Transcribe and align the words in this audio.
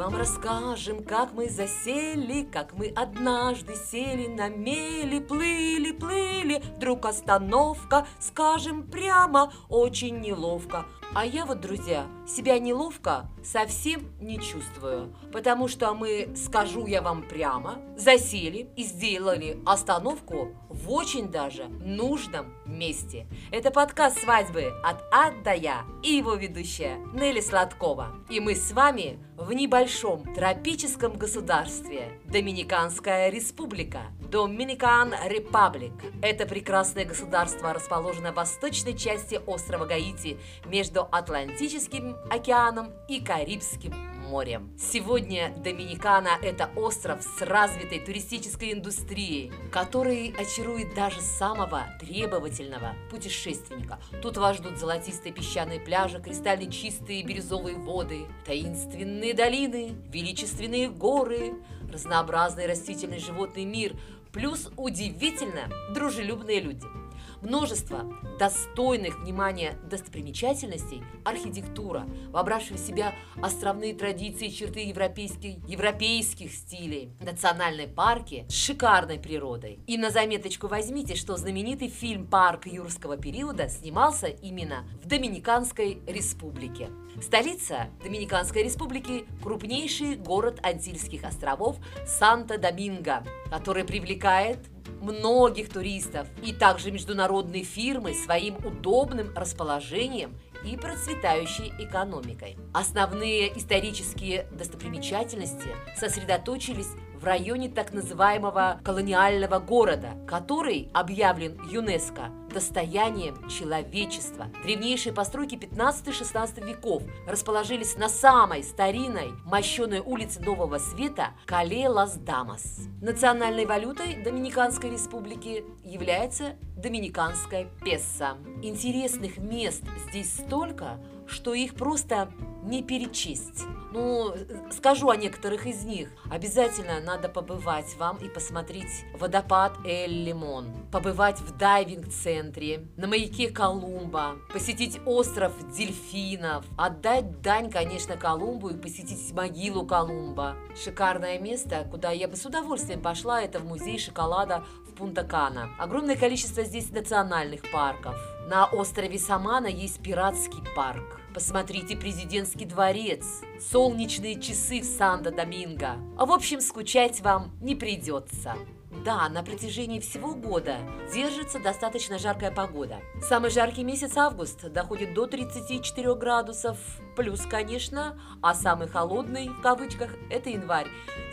вам 0.00 0.16
расскажем, 0.16 1.04
как 1.04 1.34
мы 1.34 1.50
засели, 1.50 2.48
как 2.50 2.72
мы 2.72 2.86
однажды 2.86 3.74
сели 3.74 4.28
на 4.28 4.48
мели, 4.48 5.18
плыли, 5.18 5.92
плыли, 5.92 6.62
вдруг 6.76 7.04
остановка, 7.04 8.06
скажем 8.18 8.84
прямо, 8.84 9.52
очень 9.68 10.20
неловко. 10.20 10.86
А 11.12 11.26
я 11.26 11.44
вот, 11.44 11.60
друзья, 11.60 12.06
себя 12.26 12.58
неловко 12.58 13.28
совсем 13.44 14.12
не 14.20 14.40
чувствую, 14.40 15.14
потому 15.32 15.66
что 15.68 15.92
мы, 15.92 16.32
скажу 16.36 16.86
я 16.86 17.02
вам 17.02 17.22
прямо, 17.28 17.78
засели 17.96 18.70
и 18.76 18.84
сделали 18.84 19.60
остановку 19.66 20.50
в 20.68 20.90
очень 20.90 21.28
даже 21.28 21.64
нужном 21.64 22.54
месте. 22.64 23.26
Это 23.50 23.72
подкаст 23.72 24.20
«Свадьбы» 24.20 24.72
от 24.84 25.02
А 25.12 25.32
до 25.42 25.52
Я 25.52 25.84
и 26.04 26.12
его 26.12 26.34
ведущая 26.34 26.96
Нелли 27.12 27.40
Сладкова. 27.40 28.14
И 28.30 28.38
мы 28.38 28.54
с 28.54 28.70
вами 28.70 29.18
в 29.36 29.52
небольшом 29.52 29.89
тропическом 30.36 31.18
государстве 31.18 32.12
Доминиканская 32.24 33.28
республика. 33.28 34.02
Доминикан 34.20 35.12
Репаблик. 35.26 35.92
Это 36.22 36.46
прекрасное 36.46 37.04
государство 37.04 37.72
расположено 37.72 38.30
в 38.30 38.36
восточной 38.36 38.96
части 38.96 39.40
острова 39.46 39.86
Гаити 39.86 40.38
между 40.64 41.08
Атлантическим 41.10 42.16
океаном 42.30 42.92
и 43.08 43.20
Карибским 43.20 43.92
морем. 44.30 44.70
Сегодня 44.78 45.52
Доминикана– 45.58 46.38
это 46.42 46.70
остров 46.76 47.20
с 47.22 47.42
развитой 47.42 47.98
туристической 47.98 48.72
индустрией, 48.72 49.52
который 49.72 50.32
очарует 50.38 50.94
даже 50.94 51.20
самого 51.20 51.86
требовательного 51.98 52.94
путешественника. 53.10 53.98
Тут 54.22 54.36
вас 54.36 54.56
ждут 54.56 54.78
золотистые 54.78 55.32
песчаные 55.32 55.80
пляжи, 55.80 56.20
кристально 56.22 56.70
чистые 56.70 57.24
бирюзовые 57.24 57.76
воды, 57.76 58.26
таинственные 58.46 59.34
долины, 59.34 59.96
величественные 60.10 60.88
горы, 60.88 61.54
разнообразный 61.92 62.66
растительный 62.66 63.18
животный 63.18 63.64
мир, 63.64 63.96
плюс 64.32 64.70
удивительно 64.76 65.68
дружелюбные 65.92 66.60
люди– 66.60 66.86
множество 67.42 68.04
достойных 68.38 69.20
внимания 69.20 69.78
достопримечательностей, 69.88 71.02
архитектура, 71.24 72.06
вобравшая 72.30 72.78
в 72.78 72.80
себя 72.80 73.14
островные 73.42 73.94
традиции 73.94 74.48
и 74.48 74.52
черты 74.52 74.80
европейских, 74.80 75.56
европейских 75.68 76.52
стилей, 76.52 77.12
национальные 77.20 77.88
парки 77.88 78.46
с 78.48 78.52
шикарной 78.52 79.18
природой. 79.18 79.80
И 79.86 79.98
на 79.98 80.10
заметочку 80.10 80.68
возьмите, 80.68 81.14
что 81.14 81.36
знаменитый 81.36 81.88
фильм 81.88 82.26
«Парк 82.26 82.66
юрского 82.66 83.16
периода» 83.16 83.68
снимался 83.68 84.26
именно 84.26 84.86
в 85.02 85.06
Доминиканской 85.06 86.02
республике. 86.06 86.90
Столица 87.20 87.88
Доминиканской 88.02 88.62
республики– 88.62 89.24
крупнейший 89.42 90.16
город 90.16 90.60
Антильских 90.62 91.24
островов 91.24 91.76
Санта-Доминго, 92.06 93.24
который 93.50 93.84
привлекает 93.84 94.58
многих 95.00 95.70
туристов 95.70 96.28
и 96.44 96.52
также 96.52 96.90
международные 96.90 97.64
фирмы 97.64 98.14
своим 98.14 98.56
удобным 98.64 99.34
расположением 99.36 100.38
и 100.64 100.76
процветающей 100.76 101.72
экономикой. 101.78 102.56
Основные 102.72 103.56
исторические 103.58 104.46
достопримечательности 104.52 105.68
сосредоточились 105.96 106.88
в 107.20 107.24
районе 107.24 107.68
так 107.68 107.92
называемого 107.92 108.80
колониального 108.82 109.58
города, 109.58 110.10
который 110.26 110.88
объявлен 110.94 111.60
ЮНЕСКО 111.70 112.30
достоянием 112.52 113.48
человечества. 113.48 114.46
Древнейшие 114.64 115.12
постройки 115.12 115.54
15-16 115.54 116.66
веков 116.66 117.02
расположились 117.26 117.96
на 117.96 118.08
самой 118.08 118.62
старинной 118.62 119.32
мощеной 119.44 120.00
улице 120.00 120.40
Нового 120.40 120.78
Света 120.78 121.28
Кале 121.46 121.88
Лас 121.88 122.16
Дамас. 122.16 122.80
Национальной 123.00 123.66
валютой 123.66 124.22
Доминиканской 124.22 124.90
республики 124.90 125.64
является 125.84 126.56
доминиканская 126.76 127.66
песо. 127.84 128.36
Интересных 128.62 129.38
мест 129.38 129.84
здесь 130.08 130.32
столько, 130.34 130.98
что 131.26 131.54
их 131.54 131.74
просто 131.74 132.30
не 132.62 132.82
перечесть. 132.82 133.64
Ну, 133.92 134.32
скажу 134.70 135.08
о 135.08 135.16
некоторых 135.16 135.66
из 135.66 135.84
них. 135.84 136.08
Обязательно 136.30 137.00
надо 137.00 137.28
побывать 137.28 137.96
вам 137.98 138.18
и 138.18 138.28
посмотреть 138.28 139.04
водопад 139.18 139.72
Эль-Лимон, 139.84 140.86
побывать 140.92 141.40
в 141.40 141.56
дайвинг-центре, 141.56 142.86
на 142.96 143.08
маяке 143.08 143.50
Колумба, 143.50 144.36
посетить 144.52 145.00
остров 145.06 145.52
дельфинов, 145.76 146.64
отдать 146.78 147.40
дань, 147.40 147.70
конечно, 147.70 148.16
Колумбу 148.16 148.68
и 148.68 148.76
посетить 148.76 149.32
могилу 149.32 149.84
Колумба. 149.84 150.56
Шикарное 150.82 151.38
место, 151.38 151.86
куда 151.90 152.10
я 152.10 152.28
бы 152.28 152.36
с 152.36 152.46
удовольствием 152.46 153.02
пошла, 153.02 153.42
это 153.42 153.58
в 153.58 153.64
музей 153.66 153.98
шоколада 153.98 154.64
в 154.86 154.94
Пунта-Кана. 154.94 155.70
Огромное 155.78 156.16
количество 156.16 156.62
здесь 156.62 156.90
национальных 156.90 157.62
парков. 157.72 158.16
На 158.48 158.66
острове 158.66 159.18
Самана 159.18 159.66
есть 159.66 160.02
пиратский 160.02 160.62
парк. 160.74 161.20
Посмотрите 161.34 161.96
президентский 161.96 162.64
дворец, 162.64 163.24
солнечные 163.60 164.40
часы 164.40 164.80
в 164.80 164.84
Санто-Доминго. 164.84 165.96
А 166.18 166.26
в 166.26 166.32
общем, 166.32 166.60
скучать 166.60 167.20
вам 167.20 167.52
не 167.60 167.76
придется. 167.76 168.56
Да, 168.90 169.28
на 169.28 169.42
протяжении 169.42 170.00
всего 170.00 170.34
года 170.34 170.78
держится 171.14 171.60
достаточно 171.60 172.18
жаркая 172.18 172.50
погода. 172.50 173.00
Самый 173.22 173.50
жаркий 173.50 173.84
месяц 173.84 174.16
август 174.16 174.68
доходит 174.72 175.14
до 175.14 175.26
34 175.26 176.14
градусов, 176.16 176.76
плюс, 177.16 177.42
конечно, 177.42 178.20
а 178.42 178.52
самый 178.52 178.88
холодный, 178.88 179.48
в 179.48 179.60
кавычках, 179.60 180.10
это 180.28 180.50
январь. 180.50 180.88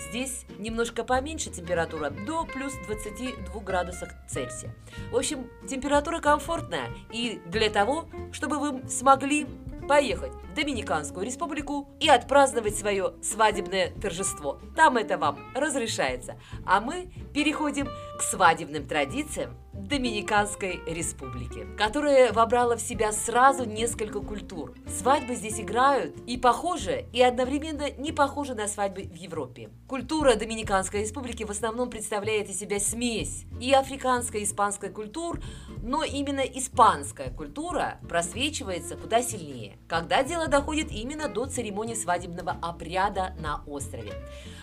Здесь 0.09 0.46
немножко 0.59 1.03
поменьше 1.03 1.50
температура, 1.50 2.12
до 2.12 2.46
плюс 2.46 2.73
22 2.85 3.62
градусов 3.62 4.09
Цельсия. 4.29 4.73
В 5.12 5.17
общем, 5.17 5.50
температура 5.67 6.19
комфортная, 6.19 6.90
и 7.12 7.41
для 7.47 7.69
того, 7.69 8.07
чтобы 8.31 8.59
вы 8.59 8.88
смогли 8.88 9.47
поехать 9.88 10.34
в 10.34 10.53
Доминиканскую 10.53 11.25
республику 11.25 11.90
и 12.00 12.09
отпраздновать 12.09 12.78
свое 12.78 13.14
свадебное 13.22 13.92
торжество. 14.02 14.59
Там 14.75 14.98
это 14.98 15.18
вам 15.18 15.40
разрешается. 15.56 16.40
А 16.66 16.81
мы 16.81 17.12
переходим 17.34 17.88
к 18.18 18.22
свадебным 18.22 18.88
традициям 18.88 19.56
Доминиканской 19.74 20.81
республики, 20.88 21.68
которая 21.78 22.34
вобрала 22.34 22.76
в 22.76 22.81
себя 22.81 23.12
сразу 23.12 23.64
несколько 23.64 24.20
культур. 24.20 24.74
Свадьбы 24.88 25.36
здесь 25.36 25.59
играют 25.59 26.16
и 26.26 26.38
похожи, 26.38 27.06
и 27.14 27.22
одновременно 27.22 27.92
не 27.92 28.12
похожи 28.12 28.56
на 28.56 28.68
свадьбы 28.68 29.03
в 29.03 29.16
Европе. 29.16 29.70
Культура 29.88 30.36
Доминиканской 30.36 31.02
республики 31.02 31.44
в 31.44 31.52
основном 31.52 31.90
представляет 31.90 32.50
из 32.50 32.59
себя 32.59 32.80
смесь 32.80 33.46
и 33.62 33.72
африканской, 33.72 34.42
и 34.42 34.44
испанской 34.44 34.90
культур, 34.90 35.40
но 35.88 36.03
именно 36.03 36.42
испанская 36.42 37.31
культура 37.31 37.98
просвечивается 38.08 38.98
куда 38.98 39.24
сильнее, 39.24 39.78
когда 39.88 40.22
дело 40.22 40.48
доходит 40.48 40.92
именно 40.92 41.30
до 41.30 41.46
церемонии 41.46 41.96
свадебного 41.96 42.58
обряда 42.62 43.34
на 43.40 43.64
острове. 43.66 44.14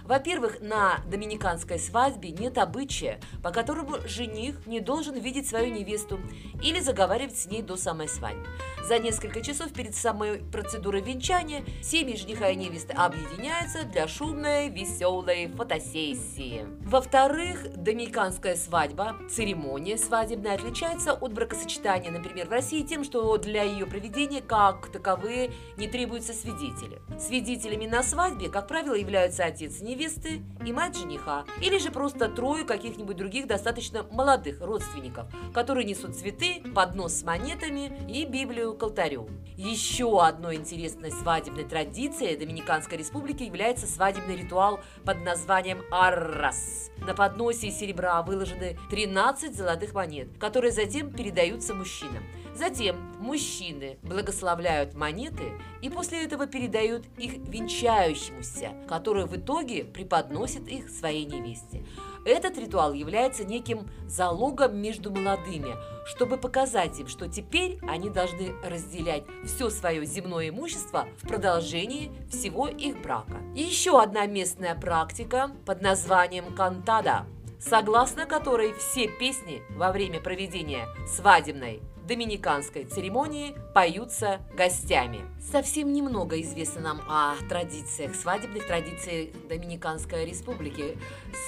Во-первых, 0.05 0.61
на 0.61 0.99
доминиканской 1.11 1.79
свадьбе 1.79 2.31
нет 2.31 2.59
обычая, 2.59 3.21
по 3.43 3.51
которому 3.51 3.97
жених 4.07 4.67
не 4.67 4.81
должен 4.81 5.19
видеть 5.19 5.49
свою 5.49 5.73
невесту 5.73 6.21
или 6.63 6.81
заговаривать 6.81 7.39
с 7.39 7.47
ней 7.47 7.63
до 7.63 7.77
самой 7.77 8.09
свадьбы. 8.09 8.47
За 8.87 8.99
несколько 8.99 9.41
часов 9.41 9.73
перед 9.73 9.95
самой 9.95 10.41
процедурой 10.41 11.01
венчания 11.01 11.65
семьи 11.83 12.17
жениха 12.17 12.51
и 12.51 12.57
невесты 12.57 12.93
объединяются 12.93 13.85
для 13.85 14.07
шумной, 14.07 14.69
веселой 14.69 15.47
фотосессии. 15.47 16.67
Во-вторых, 16.83 17.75
доминиканская 17.77 18.57
свадьба, 18.57 19.17
церемония 19.31 19.97
свадебная 19.97 20.57
отличается 20.57 21.14
от 21.15 21.33
бракосочетания, 21.33 22.11
например, 22.11 22.49
в 22.49 22.51
России 22.51 22.83
тем, 22.83 23.05
что 23.05 23.37
для 23.39 23.63
ее 23.63 23.87
проведения 23.87 24.41
как 24.41 24.89
таковые 24.89 25.53
не 25.77 25.89
требуются 25.89 26.33
свидетели. 26.33 27.01
Свидетелями 27.19 27.87
на 27.87 28.03
свадьбе, 28.03 28.49
как 28.49 28.69
правило, 28.69 28.95
являются 28.95 29.45
отец 29.45 29.81
невесты 29.81 30.43
и 30.65 30.73
мать 30.73 30.97
жениха, 30.97 31.45
или 31.61 31.79
же 31.79 31.91
просто 31.91 32.29
трое 32.29 32.65
каких-нибудь 32.65 33.17
других 33.17 33.47
достаточно 33.47 34.05
молодых 34.11 34.61
родственников, 34.61 35.27
которые 35.53 35.85
несут 35.85 36.17
цветы, 36.17 36.63
поднос 36.75 37.15
с 37.15 37.23
монетами 37.23 37.93
и 38.09 38.25
Библию 38.25 38.75
к 38.75 38.83
алтарю. 38.83 39.29
Еще 39.57 40.21
одной 40.21 40.57
интересной 40.57 41.13
свадебной 41.13 41.65
традицией 41.65 42.37
Доминиканской 42.37 42.99
республики 42.99 43.45
является 43.45 43.87
свадебный 43.87 44.37
ритуал 44.37 44.81
под 45.05 45.25
названием 45.25 45.83
«Аррас». 45.91 46.91
На 46.99 47.15
подносе 47.15 47.69
из 47.69 47.79
серебра 47.79 48.23
выложены 48.23 48.79
13 48.91 49.55
золотых 49.55 49.95
монет, 49.95 50.29
которые 50.39 50.73
затем 50.73 51.04
передаются 51.13 51.75
мужчинам. 51.75 52.23
Затем 52.55 52.97
мужчины 53.19 53.99
благословляют 54.03 54.95
монеты 54.95 55.53
и 55.83 55.89
после 55.89 56.25
этого 56.25 56.47
передают 56.47 57.05
их 57.19 57.33
венчающемуся, 57.49 58.73
который 58.89 59.27
в 59.27 59.37
итоге 59.37 59.85
преподносит 59.85 60.69
их 60.69 60.89
своей 60.89 61.25
невесте. 61.25 61.85
Этот 62.25 62.57
ритуал 62.57 62.95
является 62.95 63.45
неким 63.45 63.91
залогом 64.07 64.77
между 64.79 65.11
молодыми, 65.11 65.75
чтобы 66.07 66.39
показать 66.39 66.99
им, 66.99 67.09
что 67.09 67.29
теперь 67.29 67.79
они 67.83 68.09
должны 68.09 68.55
разделять 68.63 69.25
все 69.45 69.69
свое 69.69 70.07
земное 70.07 70.49
имущество 70.49 71.07
в 71.19 71.29
продолжении 71.29 72.13
всего 72.31 72.69
их 72.69 73.03
брака. 73.03 73.43
Еще 73.55 74.01
одна 74.01 74.27
местная 74.27 74.75
практика 74.75 75.51
под 75.67 75.83
названием 75.83 76.55
кантада, 76.55 77.27
согласно 77.69 78.27
которой 78.27 78.75
все 78.75 79.09
песни 79.09 79.63
во 79.71 79.91
время 79.91 80.21
проведения 80.21 80.87
свадебной 81.07 81.81
доминиканской 82.07 82.85
церемонии 82.85 83.55
поются 83.75 84.41
гостями. 84.57 85.21
Совсем 85.41 85.93
немного 85.93 86.41
известно 86.41 86.81
нам 86.81 87.01
о 87.09 87.35
традициях, 87.49 88.15
свадебных 88.15 88.67
традициях 88.67 89.31
Доминиканской 89.49 90.25
республики. 90.25 90.99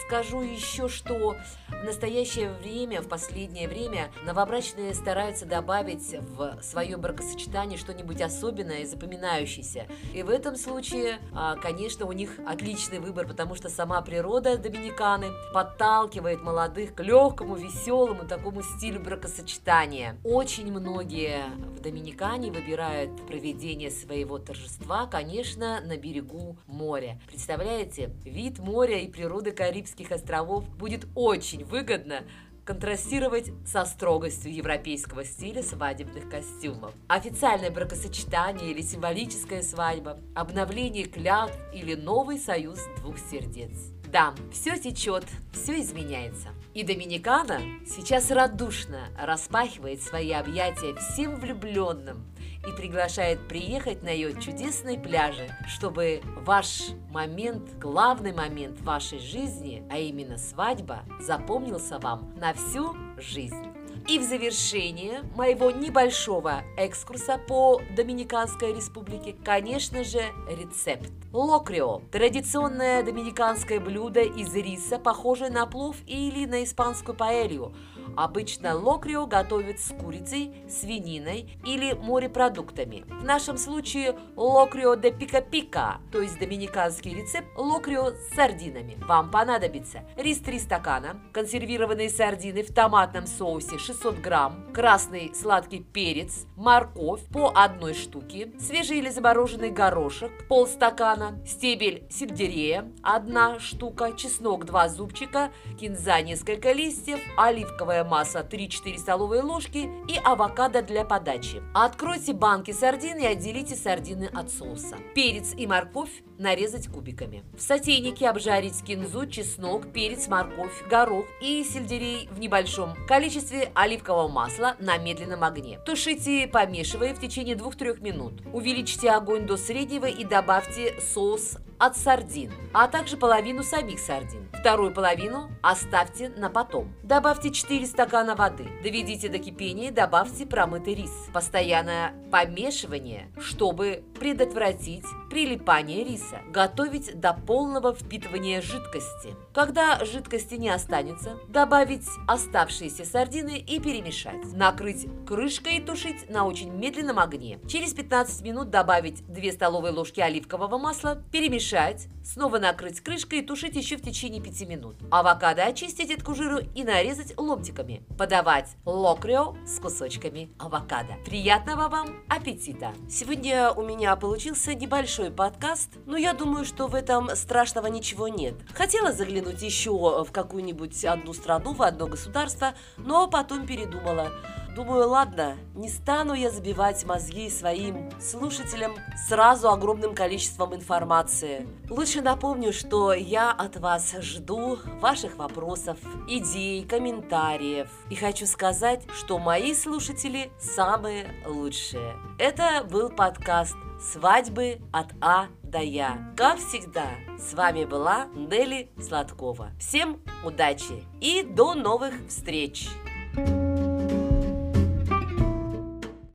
Скажу 0.06 0.40
еще, 0.40 0.88
что 0.88 1.36
в 1.68 1.84
настоящее 1.84 2.52
время, 2.52 3.02
в 3.02 3.08
последнее 3.08 3.68
время, 3.68 4.10
новобрачные 4.24 4.94
стараются 4.94 5.46
добавить 5.46 6.14
в 6.20 6.58
свое 6.62 6.96
бракосочетание 6.96 7.78
что-нибудь 7.78 8.20
особенное 8.20 8.80
и 8.80 8.86
запоминающееся. 8.86 9.86
И 10.14 10.22
в 10.22 10.30
этом 10.30 10.56
случае, 10.56 11.18
а, 11.32 11.56
конечно, 11.56 12.06
у 12.06 12.12
них 12.12 12.38
отличный 12.46 12.98
выбор, 12.98 13.26
потому 13.26 13.54
что 13.54 13.68
сама 13.68 14.00
природа 14.02 14.56
Доминиканы 14.56 15.28
подталкивает 15.52 16.42
молодых 16.42 16.94
к 16.94 17.02
легкому, 17.02 17.56
веселому 17.56 18.26
такому 18.26 18.62
стилю 18.62 19.00
бракосочетания. 19.00 20.16
Очень 20.24 20.45
многие 20.46 21.46
в 21.76 21.80
Доминикане 21.80 22.52
выбирают 22.52 23.26
проведение 23.26 23.90
своего 23.90 24.38
торжества, 24.38 25.06
конечно, 25.06 25.80
на 25.80 25.96
берегу 25.96 26.56
моря. 26.68 27.20
Представляете, 27.26 28.12
вид 28.24 28.60
моря 28.60 29.00
и 29.00 29.08
природы 29.08 29.50
Карибских 29.50 30.12
островов 30.12 30.68
будет 30.76 31.08
очень 31.16 31.64
выгодно 31.64 32.22
контрастировать 32.64 33.50
со 33.66 33.84
строгостью 33.84 34.54
европейского 34.54 35.24
стиля 35.24 35.64
свадебных 35.64 36.30
костюмов. 36.30 36.94
Официальное 37.08 37.72
бракосочетание 37.72 38.70
или 38.70 38.82
символическая 38.82 39.62
свадьба, 39.62 40.20
обновление 40.36 41.06
клятв 41.06 41.58
или 41.74 41.94
новый 41.94 42.38
союз 42.38 42.78
двух 43.00 43.18
сердец. 43.18 43.72
Да, 44.12 44.32
все 44.52 44.76
течет, 44.78 45.24
все 45.52 45.80
изменяется. 45.80 46.50
И 46.76 46.82
Доминикана 46.82 47.62
сейчас 47.86 48.30
радушно 48.30 49.08
распахивает 49.18 50.02
свои 50.02 50.30
объятия 50.32 50.94
всем 50.96 51.40
влюбленным 51.40 52.22
и 52.68 52.70
приглашает 52.76 53.48
приехать 53.48 54.02
на 54.02 54.10
ее 54.10 54.38
чудесные 54.38 54.98
пляжи, 54.98 55.48
чтобы 55.66 56.20
ваш 56.44 56.88
момент, 57.10 57.78
главный 57.78 58.34
момент 58.34 58.78
вашей 58.82 59.20
жизни, 59.20 59.84
а 59.90 59.96
именно 59.96 60.36
свадьба, 60.36 61.04
запомнился 61.18 61.98
вам 61.98 62.34
на 62.36 62.52
всю 62.52 62.94
жизнь. 63.16 63.75
И 64.08 64.20
в 64.20 64.22
завершение 64.22 65.22
моего 65.34 65.72
небольшого 65.72 66.62
экскурса 66.76 67.38
по 67.38 67.82
Доминиканской 67.96 68.72
республике, 68.72 69.34
конечно 69.44 70.04
же, 70.04 70.22
рецепт. 70.48 71.10
Локрио– 71.32 72.02
традиционное 72.12 73.02
доминиканское 73.02 73.80
блюдо 73.80 74.20
из 74.20 74.54
риса, 74.54 75.00
похожее 75.00 75.50
на 75.50 75.66
плов 75.66 75.96
или 76.06 76.46
на 76.46 76.62
испанскую 76.62 77.16
паэлью– 77.16 77.74
Обычно 78.16 78.74
локрио 78.74 79.26
готовят 79.26 79.78
с 79.78 79.92
курицей, 79.94 80.54
свининой 80.68 81.50
или 81.64 81.92
морепродуктами. 81.92 83.04
В 83.08 83.24
нашем 83.24 83.58
случае 83.58 84.16
локрио 84.36 84.94
де 84.94 85.10
пика-пика, 85.10 85.98
то 86.10 86.22
есть 86.22 86.38
доминиканский 86.38 87.14
рецепт 87.14 87.48
локрио 87.56 88.12
с 88.12 88.34
сардинами. 88.34 88.96
Вам 89.06 89.30
понадобится 89.30 90.00
рис 90.16 90.38
3 90.38 90.58
стакана, 90.60 91.20
консервированные 91.32 92.08
сардины 92.08 92.62
в 92.62 92.72
томатном 92.72 93.26
соусе 93.26 93.78
600 93.78 94.16
грамм, 94.16 94.72
красный 94.72 95.34
сладкий 95.34 95.80
перец, 95.80 96.46
морковь 96.56 97.22
по 97.32 97.52
одной 97.54 97.94
штуке, 97.94 98.50
свежий 98.58 98.98
или 98.98 99.10
замороженный 99.10 99.70
горошек 99.70 100.30
полстакана, 100.48 101.38
стебель 101.46 102.06
сельдерея 102.10 102.90
одна 103.02 103.58
штука, 103.58 104.12
чеснок 104.16 104.64
2 104.64 104.88
зубчика, 104.88 105.50
кинза 105.78 106.22
несколько 106.22 106.72
листьев, 106.72 107.20
оливковое 107.36 108.05
масса 108.06 108.46
3-4 108.48 108.98
столовые 108.98 109.42
ложки 109.42 109.90
и 110.08 110.18
авокадо 110.22 110.82
для 110.82 111.04
подачи. 111.04 111.62
Откройте 111.74 112.32
банки 112.32 112.70
сардин 112.70 113.18
и 113.18 113.26
отделите 113.26 113.76
сардины 113.76 114.30
от 114.32 114.50
соуса. 114.50 114.96
Перец 115.14 115.52
и 115.56 115.66
морковь 115.66 116.22
нарезать 116.38 116.88
кубиками. 116.88 117.44
В 117.56 117.62
сотейнике 117.62 118.28
обжарить 118.28 118.82
кинзу, 118.82 119.26
чеснок, 119.26 119.92
перец, 119.92 120.28
морковь, 120.28 120.86
горох 120.88 121.26
и 121.40 121.64
сельдерей 121.64 122.28
в 122.30 122.38
небольшом 122.38 122.94
количестве 123.06 123.70
оливкового 123.74 124.28
масла 124.28 124.76
на 124.78 124.96
медленном 124.98 125.44
огне. 125.44 125.78
Тушите, 125.84 126.46
помешивая 126.46 127.14
в 127.14 127.20
течение 127.20 127.56
2-3 127.56 128.02
минут. 128.02 128.42
Увеличьте 128.52 129.10
огонь 129.10 129.46
до 129.46 129.56
среднего 129.56 130.06
и 130.06 130.24
добавьте 130.24 130.94
соус 131.00 131.56
от 131.78 131.96
сардин, 131.96 132.52
а 132.72 132.88
также 132.88 133.16
половину 133.16 133.62
самих 133.62 133.98
сардин. 133.98 134.48
Вторую 134.52 134.92
половину 134.92 135.50
оставьте 135.62 136.28
на 136.30 136.50
потом. 136.50 136.92
Добавьте 137.02 137.50
4 137.50 137.86
стакана 137.86 138.34
воды. 138.34 138.68
Доведите 138.82 139.28
до 139.28 139.38
кипения 139.38 139.88
и 139.88 139.92
добавьте 139.92 140.46
промытый 140.46 140.94
рис. 140.94 141.12
Постоянное 141.32 142.14
помешивание, 142.30 143.30
чтобы 143.38 144.04
предотвратить 144.18 145.04
прилипание 145.36 146.02
риса. 146.02 146.40
Готовить 146.50 147.20
до 147.20 147.34
полного 147.34 147.92
впитывания 147.92 148.62
жидкости. 148.62 149.34
Когда 149.52 150.02
жидкости 150.02 150.54
не 150.54 150.70
останется, 150.70 151.38
добавить 151.48 152.06
оставшиеся 152.26 153.04
сардины 153.04 153.58
и 153.58 153.78
перемешать. 153.78 154.54
Накрыть 154.54 155.06
крышкой 155.26 155.76
и 155.76 155.82
тушить 155.82 156.30
на 156.30 156.46
очень 156.46 156.72
медленном 156.72 157.18
огне. 157.18 157.58
Через 157.68 157.92
15 157.92 158.40
минут 158.40 158.70
добавить 158.70 159.26
2 159.26 159.52
столовые 159.52 159.92
ложки 159.92 160.20
оливкового 160.20 160.78
масла, 160.78 161.22
перемешать, 161.30 162.08
снова 162.24 162.58
накрыть 162.58 163.02
крышкой 163.02 163.40
и 163.40 163.42
тушить 163.42 163.76
еще 163.76 163.98
в 163.98 164.02
течение 164.02 164.42
5 164.42 164.66
минут. 164.66 164.96
Авокадо 165.10 165.64
очистить 165.64 166.10
от 166.10 166.22
кожуру 166.22 166.60
и 166.74 166.82
нарезать 166.82 167.34
ломтиками. 167.36 168.02
Подавать 168.16 168.70
локрио 168.86 169.54
с 169.66 169.78
кусочками 169.80 170.50
авокадо. 170.58 171.16
Приятного 171.26 171.88
вам 171.88 172.24
аппетита! 172.30 172.94
Сегодня 173.10 173.70
у 173.70 173.82
меня 173.82 174.16
получился 174.16 174.74
небольшой 174.74 175.25
подкаст, 175.30 175.90
но 176.06 176.16
я 176.16 176.32
думаю, 176.32 176.64
что 176.64 176.86
в 176.86 176.94
этом 176.94 177.34
страшного 177.34 177.86
ничего 177.86 178.28
нет. 178.28 178.54
Хотела 178.74 179.12
заглянуть 179.12 179.62
еще 179.62 179.90
в 180.24 180.30
какую-нибудь 180.32 181.04
одну 181.04 181.32
страну, 181.32 181.72
в 181.72 181.82
одно 181.82 182.06
государство, 182.06 182.74
но 182.96 183.28
потом 183.28 183.66
передумала. 183.66 184.30
Думаю, 184.76 185.08
ладно, 185.08 185.56
не 185.74 185.88
стану 185.88 186.34
я 186.34 186.50
забивать 186.50 187.02
мозги 187.06 187.48
своим 187.48 188.10
слушателям 188.20 188.94
сразу 189.26 189.70
огромным 189.70 190.14
количеством 190.14 190.74
информации. 190.74 191.66
Лучше 191.88 192.20
напомню, 192.20 192.74
что 192.74 193.14
я 193.14 193.52
от 193.52 193.78
вас 193.78 194.14
жду 194.20 194.78
ваших 195.00 195.36
вопросов, 195.36 195.96
идей, 196.28 196.84
комментариев. 196.84 197.88
И 198.10 198.16
хочу 198.16 198.44
сказать, 198.44 199.02
что 199.14 199.38
мои 199.38 199.72
слушатели 199.72 200.50
самые 200.58 201.26
лучшие. 201.46 202.12
Это 202.38 202.84
был 202.84 203.08
подкаст 203.08 203.74
«Свадьбы 204.12 204.82
от 204.92 205.06
А 205.22 205.46
до 205.62 205.78
Я». 205.78 206.34
Как 206.36 206.58
всегда, 206.58 207.06
с 207.38 207.54
вами 207.54 207.86
была 207.86 208.26
Нелли 208.34 208.90
Сладкова. 209.00 209.70
Всем 209.80 210.20
удачи 210.44 211.02
и 211.22 211.42
до 211.42 211.72
новых 211.72 212.12
встреч! 212.28 212.90